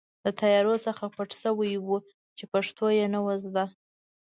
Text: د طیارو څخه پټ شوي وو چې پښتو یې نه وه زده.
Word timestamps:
د 0.23 0.25
طیارو 0.39 0.75
څخه 0.85 1.03
پټ 1.15 1.29
شوي 1.41 1.73
وو 1.85 1.97
چې 2.37 2.43
پښتو 2.53 2.85
یې 2.97 3.05
نه 3.13 3.19
وه 3.25 3.35
زده. 3.45 3.65